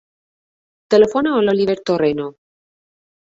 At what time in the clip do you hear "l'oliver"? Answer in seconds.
1.43-1.77